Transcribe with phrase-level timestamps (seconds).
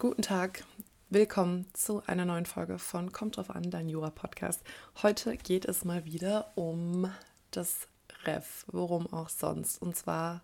[0.00, 0.64] Guten Tag,
[1.10, 4.62] willkommen zu einer neuen Folge von Kommt drauf an, dein Jura-Podcast.
[5.02, 7.12] Heute geht es mal wieder um
[7.50, 7.86] das
[8.24, 9.82] Ref, worum auch sonst.
[9.82, 10.42] Und zwar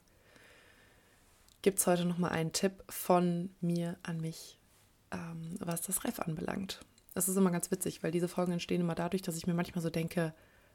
[1.63, 4.61] gibt es heute nochmal einen Tipp von mir an mich,
[5.11, 6.81] ähm, was das Ref anbelangt.
[7.15, 9.81] Das ist immer ganz witzig, weil diese Folgen entstehen immer dadurch, dass ich mir manchmal
[9.81, 10.35] so denke,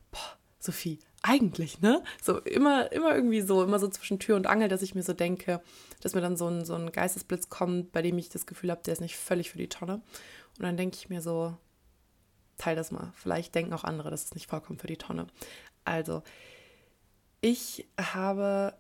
[0.10, 2.04] boah, Sophie, eigentlich, ne?
[2.22, 5.14] So immer, immer irgendwie so, immer so zwischen Tür und Angel, dass ich mir so
[5.14, 5.62] denke,
[6.02, 8.82] dass mir dann so ein, so ein Geistesblitz kommt, bei dem ich das Gefühl habe,
[8.86, 9.96] der ist nicht völlig für die Tonne.
[10.58, 11.58] Und dann denke ich mir so,
[12.58, 13.12] teil das mal.
[13.16, 15.28] Vielleicht denken auch andere, dass es nicht vollkommen für die Tonne.
[15.84, 16.22] Also,
[17.42, 18.76] ich habe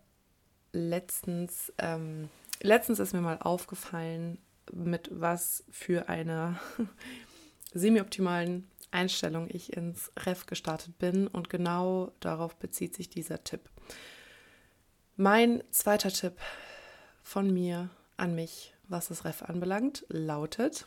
[0.72, 2.30] letztens, ähm,
[2.62, 4.38] letztens ist mir mal aufgefallen,
[4.72, 6.60] mit was für einer
[7.74, 13.70] semi-optimalen Einstellung ich ins Ref gestartet bin und genau darauf bezieht sich dieser Tipp.
[15.16, 16.40] Mein zweiter Tipp
[17.24, 20.86] von mir an mich, was das Ref anbelangt, lautet,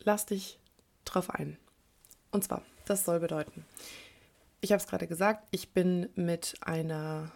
[0.00, 0.58] lass dich
[1.04, 1.58] drauf ein.
[2.30, 3.64] Und zwar, das soll bedeuten,
[4.60, 7.30] ich habe es gerade gesagt, ich bin mit einer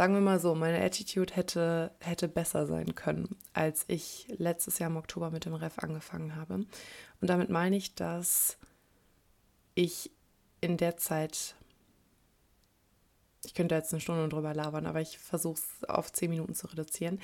[0.00, 4.88] sagen wir mal so, meine Attitude hätte, hätte besser sein können, als ich letztes Jahr
[4.88, 6.54] im Oktober mit dem Ref angefangen habe.
[6.54, 8.56] Und damit meine ich, dass
[9.74, 10.10] ich
[10.62, 11.54] in der Zeit,
[13.44, 16.68] ich könnte jetzt eine Stunde drüber labern, aber ich versuche es auf zehn Minuten zu
[16.68, 17.20] reduzieren.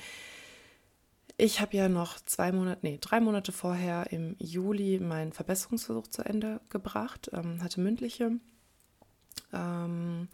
[1.35, 6.23] Ich habe ja noch zwei Monate, nee, drei Monate vorher im Juli meinen Verbesserungsversuch zu
[6.23, 8.33] Ende gebracht, ähm, hatte mündliche.
[9.51, 10.27] Ähm,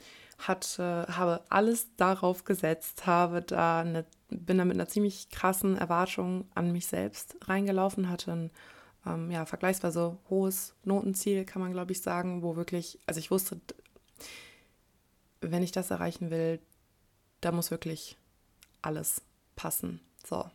[0.48, 6.46] hatte, habe alles darauf gesetzt, habe da eine, bin da mit einer ziemlich krassen Erwartung
[6.56, 8.52] an mich selbst reingelaufen, hatte ein
[9.06, 13.60] ähm, ja, vergleichsweise hohes Notenziel, kann man glaube ich sagen, wo wirklich, also ich wusste,
[15.42, 16.60] wenn ich das erreichen will,
[17.42, 18.18] da muss wirklich
[18.82, 19.22] alles
[19.56, 20.00] passen.
[20.26, 20.50] So,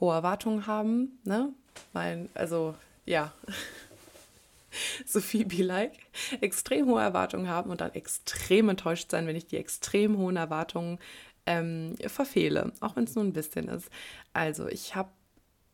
[0.00, 1.52] hohe Erwartungen haben, ne?
[1.92, 2.74] Weil, also,
[3.06, 3.32] ja.
[5.06, 5.98] Sophie Be Like,
[6.40, 10.98] extrem hohe Erwartungen haben und dann extrem enttäuscht sein, wenn ich die extrem hohen Erwartungen
[11.46, 13.90] ähm, verfehle, auch wenn es nur ein bisschen ist.
[14.32, 15.10] Also ich habe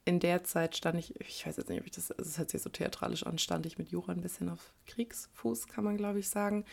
[0.05, 2.63] in der Zeit stand ich, ich weiß jetzt nicht, ob ich das, es hört sich
[2.63, 6.29] so theatralisch an, stand ich mit Jura ein bisschen auf Kriegsfuß, kann man glaube ich
[6.29, 6.65] sagen.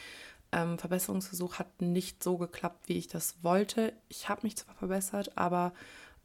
[0.52, 3.94] Ähm, Verbesserungsversuch hat nicht so geklappt, wie ich das wollte.
[4.08, 5.74] Ich habe mich zwar verbessert, aber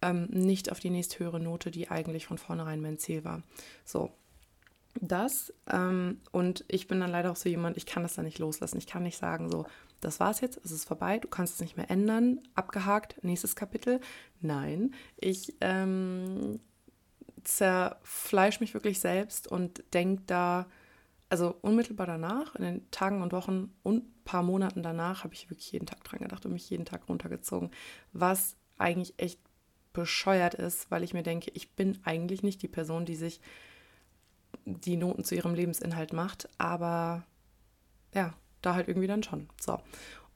[0.03, 3.43] ähm, nicht auf die nächsthöhere Note, die eigentlich von vornherein mein Ziel war.
[3.87, 4.13] So,
[5.01, 5.53] das.
[5.71, 8.79] Ähm, und ich bin dann leider auch so jemand, ich kann das dann nicht loslassen.
[8.79, 9.67] Ich kann nicht sagen, so,
[10.01, 14.01] das war's jetzt, es ist vorbei, du kannst es nicht mehr ändern, abgehakt, nächstes Kapitel.
[14.41, 16.61] Nein, ich ähm,
[17.43, 20.67] zerfleisch mich wirklich selbst und denke da,
[21.31, 25.51] also unmittelbar danach, in den Tagen und Wochen und ein paar Monaten danach, habe ich
[25.51, 27.71] wirklich jeden Tag dran gedacht und mich jeden Tag runtergezogen,
[28.13, 29.41] was eigentlich echt
[29.93, 33.41] bescheuert ist, weil ich mir denke, ich bin eigentlich nicht die Person, die sich
[34.75, 37.25] die Noten zu ihrem Lebensinhalt macht, aber
[38.15, 39.49] ja, da halt irgendwie dann schon.
[39.61, 39.81] So.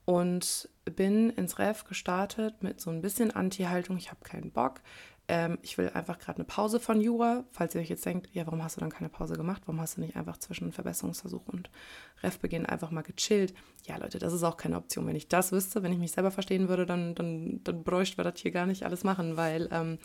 [0.05, 3.97] Und bin ins Ref gestartet mit so ein bisschen Anti-Haltung.
[3.97, 4.81] Ich habe keinen Bock.
[5.29, 7.45] Ähm, ich will einfach gerade eine Pause von Jura.
[7.53, 9.63] Falls ihr euch jetzt denkt, ja, warum hast du dann keine Pause gemacht?
[9.67, 11.71] Warum hast du nicht einfach zwischen Verbesserungsversuch und
[12.23, 13.55] Refbeginn einfach mal gechillt?
[13.87, 15.07] Ja, Leute, das ist auch keine Option.
[15.07, 18.25] Wenn ich das wüsste, wenn ich mich selber verstehen würde, dann, dann, dann bräuchten wir
[18.25, 19.99] das hier gar nicht alles machen, weil ähm,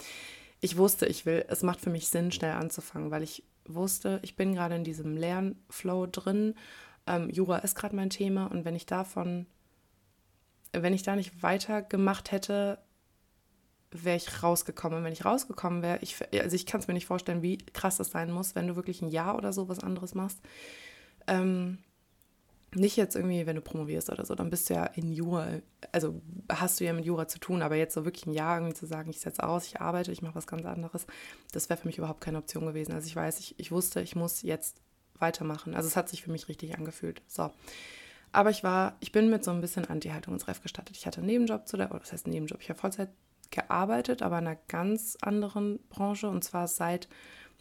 [0.60, 4.36] ich wusste, ich will, es macht für mich Sinn, schnell anzufangen, weil ich wusste, ich
[4.36, 6.56] bin gerade in diesem Lernflow drin.
[7.06, 9.46] Ähm, Jura ist gerade mein Thema und wenn ich davon,
[10.74, 12.80] wenn ich da nicht weitergemacht hätte,
[13.92, 15.04] wäre ich rausgekommen.
[15.04, 18.12] Wenn ich rausgekommen wäre, ich, also ich kann es mir nicht vorstellen, wie krass das
[18.12, 20.40] sein muss, wenn du wirklich ein Jahr oder so was anderes machst.
[21.28, 21.80] Ähm,
[22.76, 25.48] nicht jetzt irgendwie, wenn du promovierst oder so, dann bist du ja in Jura,
[25.92, 28.76] also hast du ja mit Jura zu tun, aber jetzt so wirklich ein Jahr irgendwie
[28.76, 31.08] zu sagen, ich setze aus, ich arbeite, ich mache was ganz anderes,
[31.52, 32.94] das wäre für mich überhaupt keine Option gewesen.
[32.94, 34.82] Also ich weiß, ich, ich wusste, ich muss jetzt
[35.18, 35.76] weitermachen.
[35.76, 37.22] Also es hat sich für mich richtig angefühlt.
[37.28, 37.52] So.
[38.32, 40.98] Aber ich war, ich bin mit so ein bisschen Anti-Haltung ins Ref gestartet.
[40.98, 43.10] Ich hatte einen Nebenjob zu der, oder das heißt Nebenjob, ich habe Vollzeit
[43.50, 47.08] gearbeitet, aber in einer ganz anderen Branche und zwar seit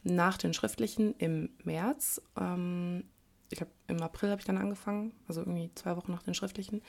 [0.03, 2.21] nach den schriftlichen im März.
[2.39, 3.05] Ähm,
[3.51, 6.83] ich glaube, im April habe ich dann angefangen, also irgendwie zwei Wochen nach den schriftlichen,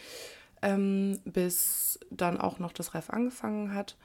[0.61, 3.97] ähm, bis dann auch noch das Ref angefangen hat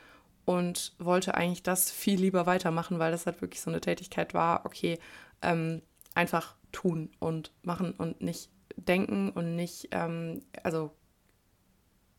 [0.44, 4.66] und wollte eigentlich das viel lieber weitermachen, weil das halt wirklich so eine Tätigkeit war,
[4.66, 4.99] okay,
[5.40, 5.82] ähm,
[6.14, 10.93] einfach tun und machen und nicht denken und nicht, ähm, also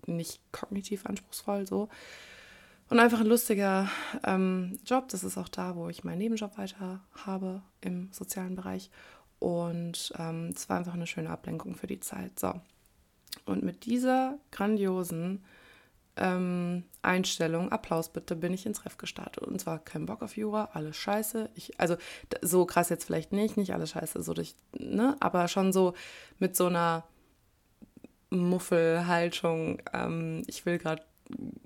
[0.05, 1.89] nicht kognitiv anspruchsvoll so.
[2.89, 3.89] Und einfach ein lustiger
[4.23, 5.07] ähm, Job.
[5.09, 8.91] Das ist auch da, wo ich meinen Nebenjob weiter habe im sozialen Bereich.
[9.43, 12.39] Und ähm, es war einfach eine schöne Ablenkung für die Zeit.
[12.39, 12.53] So.
[13.45, 15.43] Und mit dieser grandiosen
[16.15, 19.43] ähm, Einstellung, Applaus bitte, bin ich ins Ref gestartet.
[19.43, 21.49] Und zwar kein Bock auf Jura, alles scheiße.
[21.55, 21.97] Ich, also
[22.41, 25.93] so krass jetzt vielleicht nicht, nicht alles scheiße, so durch, ne, aber schon so
[26.39, 27.03] mit so einer
[28.29, 31.03] Muffelhaltung, ähm, ich will gerade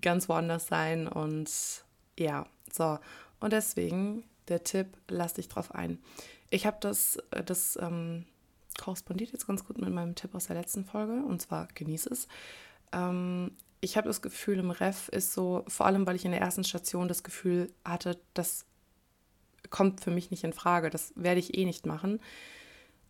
[0.01, 1.51] ganz woanders sein und
[2.17, 2.97] ja, so.
[3.39, 5.99] Und deswegen der Tipp, lass dich drauf ein.
[6.49, 8.25] Ich habe das, äh, das ähm,
[8.79, 12.27] korrespondiert jetzt ganz gut mit meinem Tipp aus der letzten Folge und zwar genieße es.
[12.91, 13.51] Ähm,
[13.81, 16.63] ich habe das Gefühl, im Ref ist so, vor allem weil ich in der ersten
[16.63, 18.65] Station das Gefühl hatte, das
[19.69, 22.19] kommt für mich nicht in Frage, das werde ich eh nicht machen.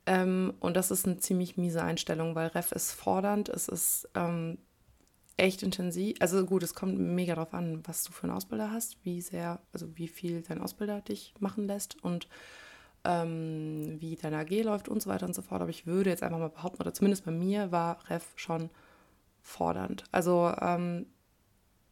[0.06, 4.58] Ähm, und das ist eine ziemlich miese Einstellung, weil Ref ist fordernd, es ist ähm,
[5.36, 6.18] echt intensiv.
[6.20, 9.62] Also gut, es kommt mega darauf an, was du für einen Ausbilder hast, wie sehr,
[9.74, 12.28] also wie viel dein Ausbilder dich machen lässt und
[13.08, 15.62] ähm, wie deine AG läuft und so weiter und so fort.
[15.62, 18.70] Aber ich würde jetzt einfach mal behaupten, oder zumindest bei mir war Ref schon
[19.42, 20.04] fordernd.
[20.12, 21.06] Also ähm,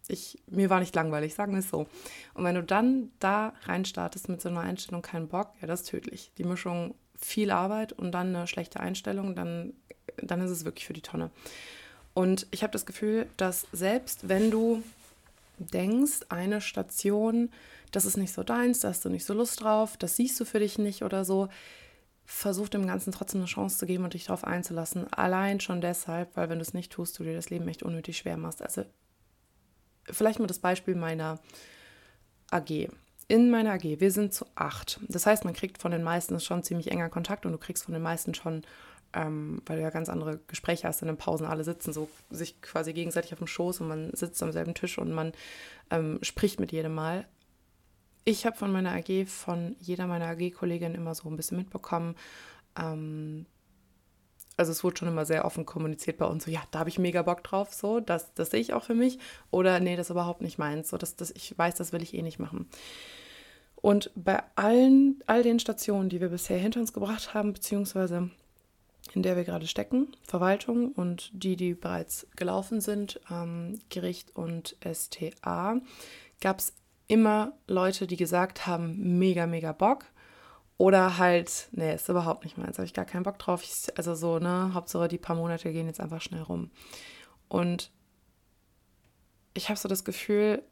[0.08, 1.88] ich, mir war nicht langweilig, sagen wir es so.
[2.34, 5.90] Und wenn du dann da reinstartest mit so einer Einstellung, kein Bock, ja, das ist
[5.90, 6.32] tödlich.
[6.38, 9.74] Die Mischung viel Arbeit und dann eine schlechte Einstellung, dann,
[10.18, 11.32] dann ist es wirklich für die Tonne.
[12.14, 14.84] Und ich habe das Gefühl, dass selbst wenn du
[15.58, 17.50] denkst, eine Station,
[17.92, 20.46] das ist nicht so deins, da hast du nicht so Lust drauf, das siehst du
[20.46, 21.50] für dich nicht oder so,
[22.26, 25.12] versuch dem Ganzen trotzdem eine Chance zu geben und dich darauf einzulassen.
[25.14, 28.18] Allein schon deshalb, weil wenn du es nicht tust, du dir das Leben echt unnötig
[28.18, 28.62] schwer machst.
[28.62, 28.84] Also
[30.12, 31.40] vielleicht mal das Beispiel meiner
[32.52, 32.90] AG.
[33.28, 35.00] In meiner AG, wir sind zu acht.
[35.08, 37.94] Das heißt, man kriegt von den meisten schon ziemlich enger Kontakt und du kriegst von
[37.94, 38.64] den meisten schon,
[39.14, 42.62] ähm, weil du ja ganz andere Gespräche hast in den Pausen, alle sitzen so sich
[42.62, 45.32] quasi gegenseitig auf dem Schoß und man sitzt am selben Tisch und man
[45.90, 47.28] ähm, spricht mit jedem Mal.
[48.26, 52.16] Ich habe von meiner AG, von jeder meiner AG-Kolleginnen immer so ein bisschen mitbekommen.
[52.76, 53.46] Ähm,
[54.58, 56.98] also es wurde schon immer sehr offen kommuniziert bei uns, so ja, da habe ich
[56.98, 59.20] mega Bock drauf, so, das, das sehe ich auch für mich.
[59.52, 62.14] Oder nee, das ist überhaupt nicht meins, so, das, das, ich weiß, das will ich
[62.14, 62.68] eh nicht machen.
[63.76, 68.32] Und bei allen, all den Stationen, die wir bisher hinter uns gebracht haben, beziehungsweise
[69.14, 74.78] in der wir gerade stecken, Verwaltung und die, die bereits gelaufen sind, ähm, Gericht und
[74.82, 75.80] STA,
[76.42, 76.74] gab es
[77.08, 80.06] immer Leute, die gesagt haben, mega, mega Bock.
[80.78, 83.64] Oder halt, nee, ist überhaupt nicht meins, habe ich gar keinen Bock drauf.
[83.64, 86.70] Ich, also so, ne, Hauptsache die paar Monate gehen jetzt einfach schnell rum.
[87.48, 87.92] Und
[89.54, 90.64] ich habe so das Gefühl,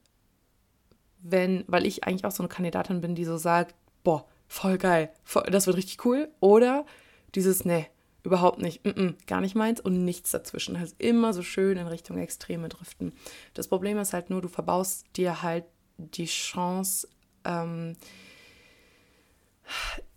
[1.19, 5.09] wenn, weil ich eigentlich auch so eine Kandidatin bin, die so sagt, boah, voll geil,
[5.23, 6.29] voll, das wird richtig cool.
[6.41, 6.85] Oder
[7.33, 7.87] dieses, nee,
[8.23, 10.75] überhaupt nicht, mm -mm, gar nicht meins und nichts dazwischen.
[10.75, 13.13] Also immer so schön in Richtung Extreme driften.
[13.53, 15.63] Das Problem ist halt nur, du verbaust dir halt
[15.97, 17.07] die Chance,
[17.45, 17.95] ähm,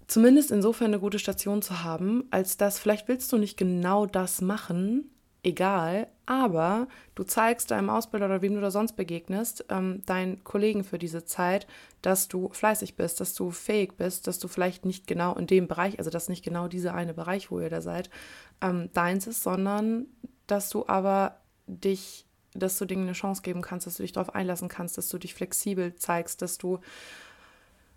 [0.06, 4.40] zumindest insofern eine gute Station zu haben, als dass vielleicht willst du nicht genau das
[4.40, 5.10] machen,
[5.42, 10.82] egal, aber du zeigst deinem Ausbilder oder wem du da sonst begegnest, ähm, deinen Kollegen
[10.82, 11.68] für diese Zeit,
[12.02, 15.68] dass du fleißig bist, dass du fähig bist, dass du vielleicht nicht genau in dem
[15.68, 18.10] Bereich, also dass nicht genau dieser eine Bereich, wo ihr da seid,
[18.60, 20.06] ähm, deins ist, sondern
[20.48, 22.25] dass du aber dich
[22.58, 25.18] dass du Dingen eine Chance geben kannst, dass du dich darauf einlassen kannst, dass du
[25.18, 26.80] dich flexibel zeigst, dass du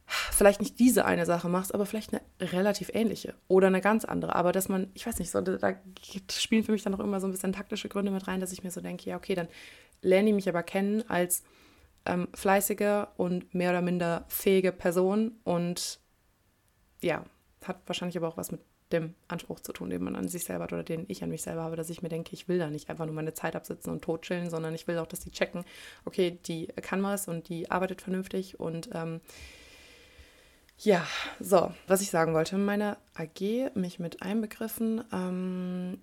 [0.10, 2.22] vielleicht nicht diese eine Sache machst, aber vielleicht eine
[2.52, 4.36] relativ ähnliche oder eine ganz andere.
[4.36, 5.76] Aber dass man, ich weiß nicht, so, da
[6.32, 8.64] spielen für mich dann auch immer so ein bisschen taktische Gründe mit rein, dass ich
[8.64, 9.48] mir so denke, ja, okay, dann
[10.02, 11.44] lerne ich mich aber kennen als
[12.06, 16.00] ähm, fleißige und mehr oder minder fähige Person und
[17.02, 17.24] ja,
[17.64, 20.66] hat wahrscheinlich aber auch was mit dem Anspruch zu tun, den man an sich selber
[20.66, 22.70] hat oder den ich an mich selber habe, dass ich mir denke, ich will da
[22.70, 25.32] nicht einfach nur meine Zeit absitzen und tot chillen, sondern ich will auch, dass die
[25.32, 25.64] checken,
[26.06, 29.22] okay, die kann was und die arbeitet vernünftig und ähm,
[30.80, 31.06] ja,
[31.40, 36.00] so, was ich sagen wollte, meine AG, mich mit einbegriffen, ähm,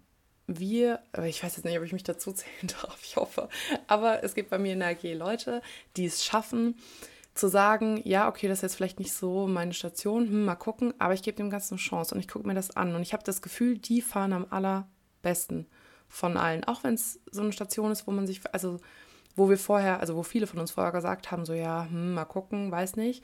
[0.46, 3.48] wir, ich weiß jetzt nicht, ob ich mich dazu zählen darf, ich hoffe,
[3.86, 5.62] aber es gibt bei mir in der AG Leute,
[5.96, 6.76] die es schaffen,
[7.36, 10.94] zu sagen, ja, okay, das ist jetzt vielleicht nicht so meine Station, hm, mal gucken,
[10.98, 12.94] aber ich gebe dem Ganzen eine Chance und ich gucke mir das an.
[12.94, 15.66] Und ich habe das Gefühl, die fahren am allerbesten
[16.08, 16.64] von allen.
[16.64, 18.80] Auch wenn es so eine Station ist, wo man sich, also
[19.34, 22.24] wo wir vorher, also wo viele von uns vorher gesagt haben, so ja, hm, mal
[22.24, 23.22] gucken, weiß nicht.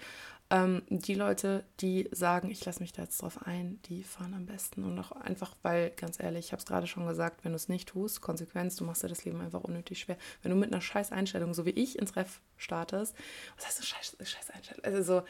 [0.52, 4.44] Ähm, die Leute, die sagen, ich lasse mich da jetzt drauf ein, die fahren am
[4.44, 4.84] besten.
[4.84, 7.70] Und auch einfach, weil, ganz ehrlich, ich habe es gerade schon gesagt, wenn du es
[7.70, 10.18] nicht tust, Konsequenz, du machst dir das Leben einfach unnötig schwer.
[10.42, 13.16] Wenn du mit einer scheiß Einstellung, so wie ich, ins Ref startest,
[13.56, 14.84] was heißt das scheiß, scheiß Einstellung?
[14.84, 15.26] Also so,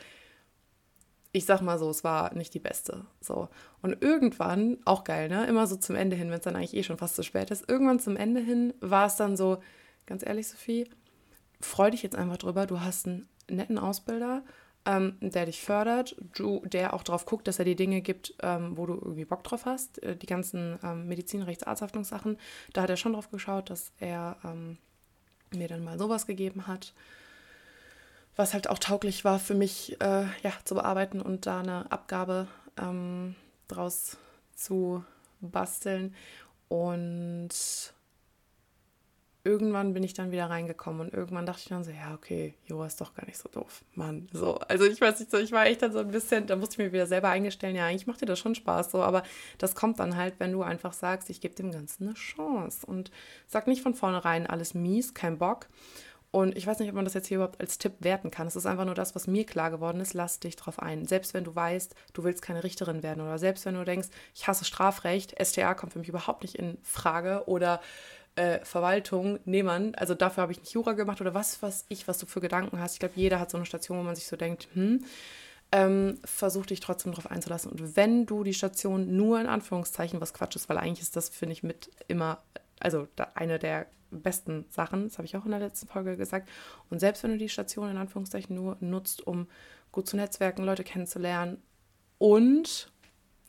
[1.31, 3.07] ich sag mal so, es war nicht die beste.
[3.21, 3.49] So.
[3.81, 5.47] Und irgendwann, auch geil, ne?
[5.47, 7.69] Immer so zum Ende hin, wenn es dann eigentlich eh schon fast zu spät ist,
[7.71, 9.63] irgendwann zum Ende hin war es dann so,
[10.05, 10.91] ganz ehrlich, Sophie,
[11.61, 14.43] freu dich jetzt einfach drüber, du hast einen netten Ausbilder,
[14.85, 18.77] ähm, der dich fördert, du, der auch darauf guckt, dass er die Dinge gibt, ähm,
[18.77, 20.03] wo du irgendwie Bock drauf hast.
[20.03, 22.39] Äh, die ganzen ähm, Medizin-, Rechts-, Arzthaftungssachen,
[22.73, 24.79] da hat er schon drauf geschaut, dass er ähm,
[25.53, 26.95] mir dann mal sowas gegeben hat,
[28.35, 32.49] was halt auch tauglich war für mich, äh, ja, zu bearbeiten und da eine Abgabe
[32.79, 33.37] ähm,
[33.69, 34.17] draus
[34.55, 35.05] zu
[35.41, 36.15] basteln.
[36.69, 37.51] Und
[39.45, 42.87] irgendwann bin ich dann wieder reingekommen und irgendwann dachte ich dann so, ja, okay, Jura
[42.87, 43.85] ist doch gar nicht so doof.
[43.95, 44.55] Mann, so.
[44.69, 46.79] Also ich weiß nicht so, ich war echt dann so ein bisschen, da musste ich
[46.79, 49.25] mir wieder selber eingestellen, ja, eigentlich macht dir das schon Spaß, so, aber
[49.59, 53.11] das kommt dann halt, wenn du einfach sagst, ich gebe dem Ganzen eine Chance und
[53.49, 55.67] sag nicht von vornherein alles mies, kein Bock.
[56.33, 58.47] Und ich weiß nicht, ob man das jetzt hier überhaupt als Tipp werten kann.
[58.47, 60.15] Es ist einfach nur das, was mir klar geworden ist.
[60.15, 61.05] Lass dich drauf ein.
[61.05, 64.49] Selbst wenn du weißt, du willst keine Richterin werden oder selbst wenn du denkst, ich
[64.49, 67.83] hasse Strafrecht, STA kommt für mich überhaupt nicht in Frage oder
[68.37, 72.09] äh, Verwaltung, nee, man, also dafür habe ich nicht Jura gemacht oder was was ich,
[72.09, 72.95] was du für Gedanken hast.
[72.95, 75.05] Ich glaube, jeder hat so eine Station, wo man sich so denkt, hm,
[75.73, 77.73] ähm, versuch dich trotzdem darauf einzulassen.
[77.73, 81.31] Und wenn du die Station nur in Anführungszeichen, was Quatsch ist, weil eigentlich ist das,
[81.31, 82.43] finde ich, mit immer,
[82.81, 86.49] also eine der besten Sachen, das habe ich auch in der letzten Folge gesagt.
[86.91, 89.47] Und selbst wenn du die Station in Anführungszeichen nur nutzt, um
[89.91, 91.63] gut zu netzwerken, Leute kennenzulernen
[92.19, 92.93] und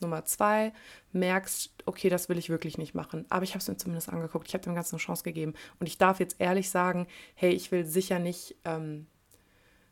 [0.03, 0.73] Nummer zwei,
[1.11, 3.25] merkst, okay, das will ich wirklich nicht machen.
[3.29, 4.47] Aber ich habe es mir zumindest angeguckt.
[4.47, 5.53] Ich habe dem Ganzen eine Chance gegeben.
[5.79, 9.07] Und ich darf jetzt ehrlich sagen, hey, ich will sicher nicht, ähm,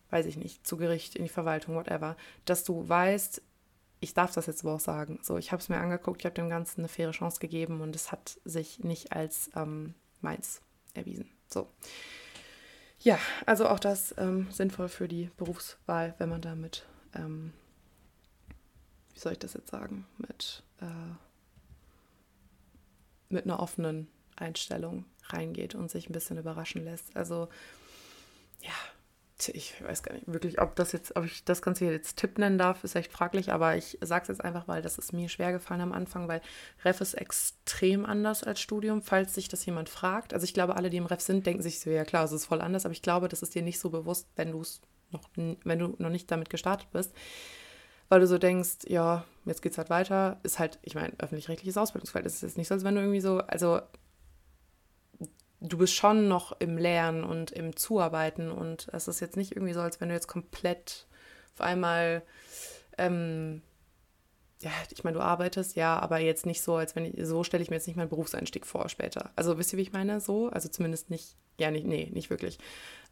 [0.09, 2.15] weiß ich nicht, zu Gericht, in die Verwaltung, whatever,
[2.45, 3.41] dass du weißt,
[4.01, 5.19] ich darf das jetzt aber auch sagen.
[5.21, 7.95] So, ich habe es mir angeguckt, ich habe dem Ganzen eine faire Chance gegeben und
[7.95, 10.61] es hat sich nicht als ähm, meins
[10.93, 11.29] erwiesen.
[11.47, 11.67] So.
[12.99, 17.53] Ja, also auch das ähm, sinnvoll für die Berufswahl, wenn man damit ähm,
[19.21, 20.85] wie soll ich das jetzt sagen, mit, äh,
[23.29, 27.15] mit einer offenen Einstellung reingeht und sich ein bisschen überraschen lässt.
[27.15, 27.47] Also
[28.61, 28.73] ja,
[29.53, 32.57] ich weiß gar nicht wirklich, ob das jetzt, ob ich das Ganze jetzt Tipp nennen
[32.57, 35.51] darf, ist echt fraglich, aber ich sage es jetzt einfach, weil das ist mir schwer
[35.51, 36.41] gefallen am Anfang, weil
[36.83, 40.33] Ref ist extrem anders als Studium, falls sich das jemand fragt.
[40.33, 42.47] Also ich glaube, alle, die im Ref sind, denken sich so, ja klar, es ist
[42.47, 45.29] voll anders, aber ich glaube, das ist dir nicht so bewusst, wenn du es noch,
[45.35, 47.13] wenn du noch nicht damit gestartet bist
[48.11, 52.25] weil du so denkst, ja, jetzt geht's halt weiter, ist halt, ich meine, öffentlich-rechtliches Ausbildungsfeld,
[52.25, 53.79] ist jetzt nicht so, als wenn du irgendwie so, also
[55.61, 59.71] du bist schon noch im Lernen und im Zuarbeiten und es ist jetzt nicht irgendwie
[59.71, 61.07] so, als wenn du jetzt komplett
[61.53, 62.23] auf einmal,
[62.97, 63.61] ähm,
[64.59, 67.63] ja, ich meine, du arbeitest, ja, aber jetzt nicht so, als wenn ich, so stelle
[67.63, 69.31] ich mir jetzt nicht meinen Berufseinstieg vor später.
[69.37, 70.19] Also wisst ihr, wie ich meine?
[70.19, 72.59] So, also zumindest nicht, ja, nicht, nee, nicht wirklich.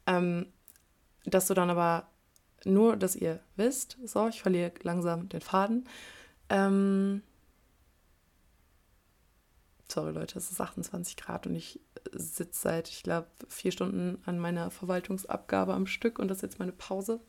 [0.08, 0.48] Ähm,
[1.24, 2.10] dass du dann aber
[2.66, 5.88] nur, dass ihr wisst, so, ich verliere langsam den Faden.
[6.50, 7.22] Ähm,
[9.88, 11.80] sorry Leute, es ist 28 Grad und ich
[12.12, 16.60] sitze seit, ich glaube, vier Stunden an meiner Verwaltungsabgabe am Stück und das ist jetzt
[16.60, 17.20] meine Pause.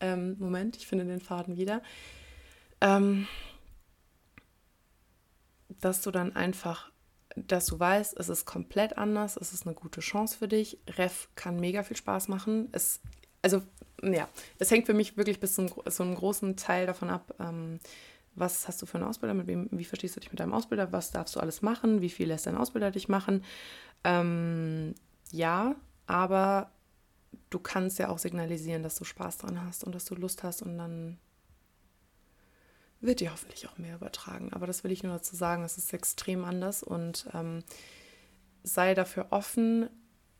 [0.00, 1.82] Ähm, Moment, ich finde den Faden wieder.
[2.80, 3.26] Ähm,
[5.80, 6.90] dass du dann einfach,
[7.36, 10.78] dass du weißt, es ist komplett anders, es ist eine gute Chance für dich.
[10.88, 12.68] Ref kann mega viel Spaß machen.
[12.72, 13.00] Es,
[13.42, 13.62] also
[14.02, 14.28] ja,
[14.58, 17.80] es hängt für mich wirklich bis zum so einem großen Teil davon ab, ähm,
[18.34, 20.92] was hast du für einen Ausbilder, mit wem, wie verstehst du dich mit deinem Ausbilder,
[20.92, 23.44] was darfst du alles machen, wie viel lässt dein Ausbilder dich machen.
[24.04, 24.94] Ähm,
[25.32, 25.74] ja,
[26.06, 26.70] aber
[27.50, 30.62] du kannst ja auch signalisieren, dass du Spaß dran hast und dass du Lust hast
[30.62, 31.18] und dann
[33.00, 34.52] wird dir hoffentlich auch mehr übertragen.
[34.52, 37.62] Aber das will ich nur dazu sagen, es ist extrem anders und ähm,
[38.62, 39.88] sei dafür offen,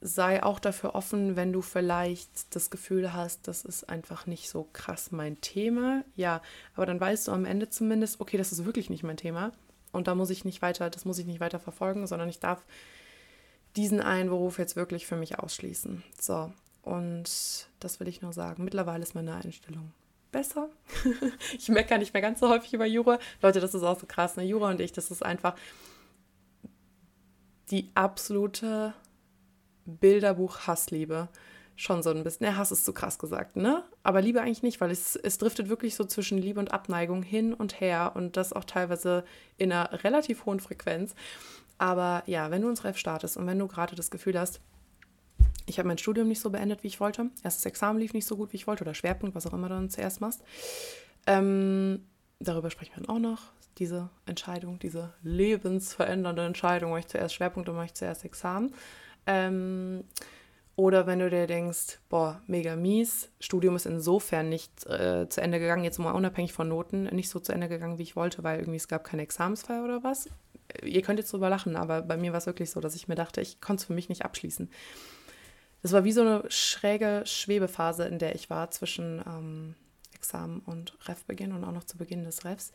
[0.01, 4.69] sei auch dafür offen, wenn du vielleicht das Gefühl hast, das ist einfach nicht so
[4.73, 6.05] krass mein Thema.
[6.17, 6.41] Ja,
[6.75, 9.53] aber dann weißt du am Ende zumindest, okay, das ist wirklich nicht mein Thema.
[9.93, 12.65] Und da muss ich nicht weiter, das muss ich nicht weiter verfolgen, sondern ich darf
[13.77, 16.03] diesen einen Beruf jetzt wirklich für mich ausschließen.
[16.19, 16.53] So,
[16.83, 18.65] und das will ich nur sagen.
[18.65, 19.93] Mittlerweile ist meine Einstellung
[20.33, 20.71] besser.
[21.55, 23.19] ich meckere nicht mehr ganz so häufig über Jura.
[23.43, 24.37] Leute, das ist auch so krass.
[24.37, 24.45] Ne?
[24.45, 25.57] Jura und ich, das ist einfach
[27.71, 28.95] die absolute
[29.87, 31.29] Bilderbuch Hassliebe.
[31.77, 32.47] Schon so ein bisschen.
[32.47, 33.83] Ne, Hass ist zu krass gesagt, ne?
[34.03, 37.55] Aber Liebe eigentlich nicht, weil es, es driftet wirklich so zwischen Liebe und Abneigung hin
[37.55, 39.25] und her und das auch teilweise
[39.57, 41.15] in einer relativ hohen Frequenz.
[41.79, 44.61] Aber ja, wenn du ins Ref startest und wenn du gerade das Gefühl hast,
[45.65, 48.37] ich habe mein Studium nicht so beendet, wie ich wollte, erstes Examen lief nicht so
[48.37, 50.43] gut, wie ich wollte, oder Schwerpunkt, was auch immer du dann zuerst machst,
[51.27, 52.05] ähm,
[52.41, 57.69] darüber sprechen wir dann auch noch, diese Entscheidung, diese lebensverändernde Entscheidung, mache ich zuerst Schwerpunkt
[57.69, 58.75] oder mache ich zuerst Examen.
[59.31, 60.05] Ähm,
[60.75, 65.61] oder wenn du dir denkst, boah, mega mies, Studium ist insofern nicht äh, zu Ende
[65.61, 68.59] gegangen, jetzt mal unabhängig von Noten, nicht so zu Ende gegangen, wie ich wollte, weil
[68.59, 70.29] irgendwie es gab keine Examensfeier oder was.
[70.83, 73.15] Ihr könnt jetzt drüber lachen, aber bei mir war es wirklich so, dass ich mir
[73.15, 74.71] dachte, ich konnte es für mich nicht abschließen.
[75.83, 79.75] Das war wie so eine schräge Schwebephase, in der ich war zwischen ähm,
[80.15, 82.73] Examen und Refbeginn und auch noch zu Beginn des Refs.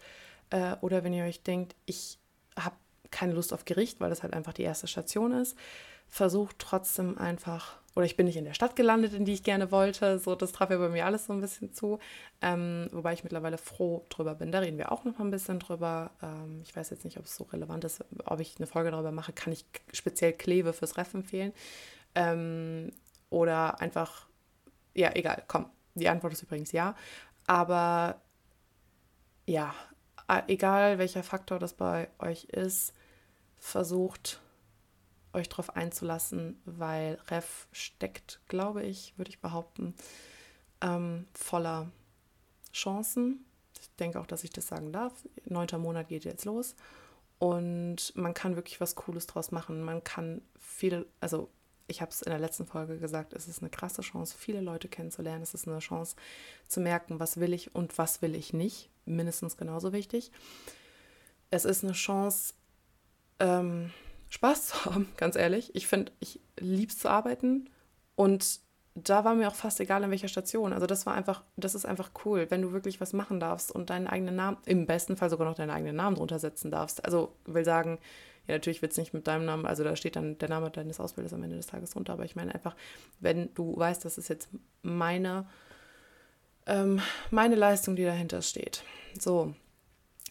[0.52, 2.20] Äh, oder wenn ihr euch denkt, ich
[2.58, 2.76] habe
[3.10, 5.58] keine Lust auf Gericht, weil das halt einfach die erste Station ist
[6.08, 9.72] versucht trotzdem einfach oder ich bin nicht in der Stadt gelandet, in die ich gerne
[9.72, 10.20] wollte.
[10.20, 12.00] So, das traf ja bei mir alles so ein bisschen zu.
[12.42, 14.52] Ähm, wobei ich mittlerweile froh drüber bin.
[14.52, 16.12] Da reden wir auch noch mal ein bisschen drüber.
[16.22, 19.14] Ähm, ich weiß jetzt nicht, ob es so relevant ist, ob ich eine Folge darüber
[19.14, 19.32] mache.
[19.32, 21.54] Kann ich speziell Kleve fürs Ref empfehlen?
[22.16, 22.92] Ähm,
[23.30, 24.28] oder einfach,
[24.94, 25.68] ja, egal, komm.
[25.94, 26.96] Die Antwort ist übrigens ja.
[27.48, 28.20] Aber
[29.46, 29.74] ja,
[30.48, 32.94] egal welcher Faktor das bei euch ist,
[33.58, 34.42] versucht
[35.36, 39.94] euch darauf einzulassen, weil Ref steckt, glaube ich, würde ich behaupten,
[40.82, 41.92] ähm, voller
[42.74, 43.46] Chancen.
[43.80, 45.14] Ich denke auch, dass ich das sagen darf.
[45.46, 46.76] Neunter Monat geht jetzt los
[47.40, 49.84] und man kann wirklich was Cooles draus machen.
[49.84, 51.50] Man kann viele, also
[51.88, 54.88] ich habe es in der letzten Folge gesagt, es ist eine krasse Chance, viele Leute
[54.88, 55.44] kennenzulernen.
[55.44, 56.16] Es ist eine Chance
[56.68, 58.90] zu merken, was will ich und was will ich nicht.
[59.06, 60.32] Mindestens genauso wichtig.
[61.52, 62.56] Es ist eine Chance,
[63.40, 63.92] ähm,
[64.36, 65.74] Spaß zu haben, ganz ehrlich.
[65.76, 67.70] Ich finde, ich liebe es zu arbeiten
[68.16, 68.60] und
[68.96, 70.72] da war mir auch fast egal, in welcher Station.
[70.72, 73.90] Also das war einfach, das ist einfach cool, wenn du wirklich was machen darfst und
[73.90, 77.04] deinen eigenen Namen, im besten Fall sogar noch deinen eigenen Namen drunter setzen darfst.
[77.04, 78.00] Also will sagen,
[78.48, 81.00] ja, natürlich wird es nicht mit deinem Namen, also da steht dann der Name deines
[81.00, 82.76] Ausbilders am Ende des Tages drunter, aber ich meine einfach,
[83.20, 84.50] wenn du weißt, das ist jetzt
[84.82, 85.46] meine,
[86.68, 87.02] ähm,
[87.32, 88.84] meine Leistung, die dahinter steht.
[89.20, 89.56] So,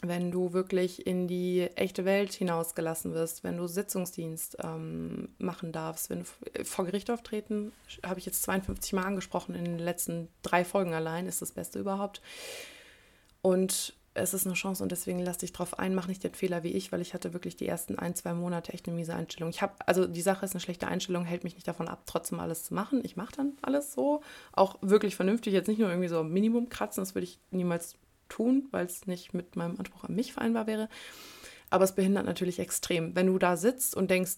[0.03, 6.11] wenn du wirklich in die echte Welt hinausgelassen wirst, wenn du Sitzungsdienst ähm, machen darfst,
[6.11, 7.73] wenn du vor Gericht auftreten,
[8.05, 11.79] habe ich jetzt 52 Mal angesprochen in den letzten drei Folgen allein, ist das Beste
[11.79, 12.21] überhaupt.
[13.41, 16.63] Und es ist eine Chance und deswegen lass dich drauf ein, mach nicht den Fehler
[16.63, 19.51] wie ich, weil ich hatte wirklich die ersten ein, zwei Monate echt eine miese Einstellung.
[19.51, 22.39] Ich habe, also die Sache ist eine schlechte Einstellung, hält mich nicht davon ab, trotzdem
[22.39, 23.01] alles zu machen.
[23.05, 24.23] Ich mache dann alles so,
[24.53, 27.97] auch wirklich vernünftig, jetzt nicht nur irgendwie so Minimum kratzen, das würde ich niemals
[28.29, 30.89] tun, weil es nicht mit meinem Anspruch an mich vereinbar wäre.
[31.71, 33.15] Aber es behindert natürlich extrem.
[33.17, 34.37] Wenn du da sitzt und denkst,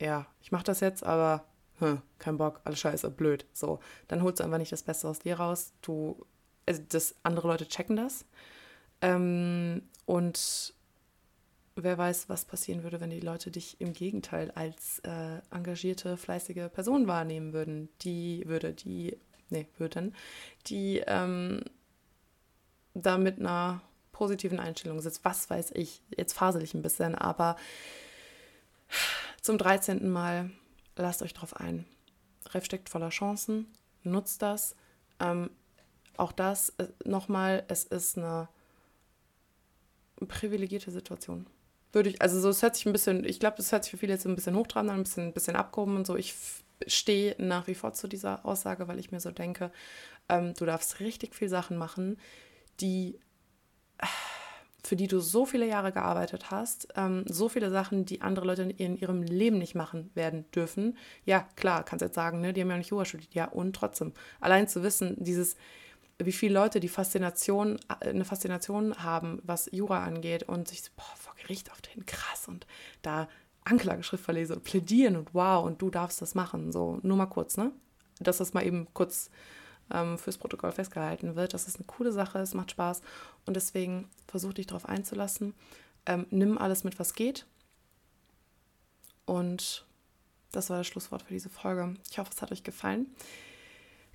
[0.00, 1.44] ja, ich mache das jetzt, aber
[1.78, 3.46] hm, kein Bock, alles scheiße, blöd.
[3.52, 5.72] So, dann holst du einfach nicht das Beste aus dir raus.
[5.82, 6.24] Du,
[6.66, 8.24] also das, andere Leute checken das.
[9.00, 10.74] Ähm, und
[11.76, 16.68] wer weiß, was passieren würde, wenn die Leute dich im Gegenteil als äh, engagierte, fleißige
[16.72, 17.88] Person wahrnehmen würden.
[18.02, 19.16] Die würde, die,
[19.48, 20.14] nee, würden,
[20.66, 21.62] die ähm,
[22.94, 23.80] da mit einer
[24.12, 25.24] positiven Einstellung sitzt.
[25.24, 27.56] Was weiß ich, jetzt fasel ich ein bisschen, aber
[29.40, 30.08] zum 13.
[30.08, 30.50] Mal
[30.96, 31.86] lasst euch drauf ein.
[32.50, 33.66] Ref steckt voller Chancen,
[34.02, 34.74] nutzt das.
[35.20, 35.50] Ähm,
[36.16, 38.48] auch das äh, nochmal, es ist eine
[40.26, 41.46] privilegierte Situation.
[41.92, 43.96] Würde ich, also so, es hört sich ein bisschen, ich glaube, das hört sich für
[43.96, 46.16] viele jetzt ein bisschen hochtrabend ein bisschen, ein bisschen abgehoben und so.
[46.16, 46.34] Ich
[46.86, 49.72] stehe nach wie vor zu dieser Aussage, weil ich mir so denke,
[50.28, 52.18] ähm, du darfst richtig viel Sachen machen,
[52.80, 53.18] die
[54.90, 58.62] für die du so viele Jahre gearbeitet hast, ähm, so viele Sachen, die andere Leute
[58.62, 60.96] in ihrem Leben nicht machen werden dürfen.
[61.24, 64.12] Ja, klar, kannst jetzt sagen, ne, die haben ja nicht Jura studiert, ja, und trotzdem.
[64.40, 65.56] Allein zu wissen, dieses,
[66.18, 70.90] wie viele Leute die Faszination, äh, eine Faszination haben, was Jura angeht und sich so,
[70.96, 72.66] boah, vor Gericht auftreten, krass, und
[73.02, 73.28] da
[73.64, 76.72] Anklageschrift verlesen und plädieren und wow, und du darfst das machen.
[76.72, 77.72] So, nur mal kurz, ne?
[78.18, 79.30] Dass das mal eben kurz
[79.92, 81.54] ähm, fürs Protokoll festgehalten wird.
[81.54, 83.02] Das ist eine coole Sache, es macht Spaß
[83.46, 85.54] und deswegen versuch dich darauf einzulassen.
[86.06, 87.46] Ähm, nimm alles mit, was geht.
[89.26, 89.84] Und
[90.52, 91.94] das war das Schlusswort für diese Folge.
[92.10, 93.06] Ich hoffe, es hat euch gefallen.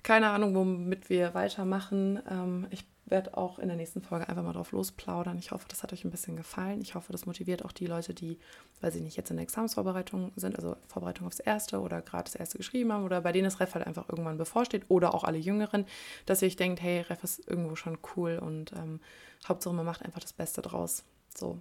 [0.02, 2.20] Keine Ahnung, womit wir weitermachen.
[2.28, 5.38] Ähm, ich werde auch in der nächsten Folge einfach mal drauf losplaudern.
[5.38, 6.80] Ich hoffe, das hat euch ein bisschen gefallen.
[6.80, 8.38] Ich hoffe, das motiviert auch die Leute, die,
[8.80, 12.34] weil sie nicht jetzt in der Examensvorbereitung sind, also Vorbereitung aufs Erste oder gerade das
[12.34, 15.38] Erste geschrieben haben oder bei denen das Ref halt einfach irgendwann bevorsteht oder auch alle
[15.38, 15.86] Jüngeren,
[16.26, 19.00] dass ihr euch denkt, hey, Ref ist irgendwo schon cool und ähm,
[19.46, 21.04] Hauptsache man macht einfach das Beste draus.
[21.36, 21.60] So,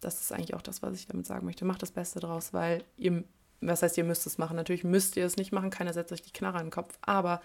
[0.00, 1.64] das ist eigentlich auch das, was ich damit sagen möchte.
[1.64, 3.24] Macht das Beste draus, weil ihr,
[3.60, 4.56] was heißt, ihr müsst es machen.
[4.56, 7.40] Natürlich müsst ihr es nicht machen, keiner setzt euch die Knarre in den Kopf, aber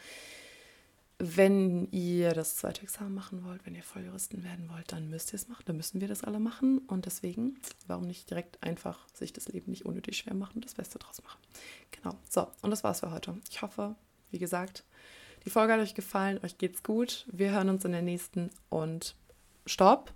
[1.21, 5.35] wenn ihr das zweite Examen machen wollt, wenn ihr Volljuristen werden wollt, dann müsst ihr
[5.35, 5.63] es machen.
[5.65, 6.79] Dann müssen wir das alle machen.
[6.87, 10.75] Und deswegen, warum nicht direkt einfach sich das Leben nicht unnötig schwer machen und das
[10.75, 11.39] Beste draus machen.
[11.91, 12.15] Genau.
[12.29, 13.37] So, und das war's für heute.
[13.49, 13.95] Ich hoffe,
[14.31, 14.85] wie gesagt,
[15.43, 17.25] die Folge hat euch gefallen, euch geht's gut.
[17.31, 19.15] Wir hören uns in der nächsten und
[19.65, 20.13] stopp.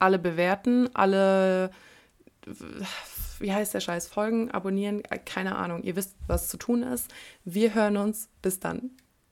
[0.00, 1.70] Alle bewerten, alle,
[3.38, 5.84] wie heißt der Scheiß, folgen, abonnieren, keine Ahnung.
[5.84, 7.12] Ihr wisst, was zu tun ist.
[7.44, 8.28] Wir hören uns.
[8.42, 8.90] Bis dann.